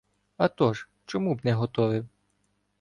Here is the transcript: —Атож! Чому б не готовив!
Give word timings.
—Атож! 0.37 0.89
Чому 1.05 1.35
б 1.35 1.39
не 1.43 1.53
готовив! 1.53 2.07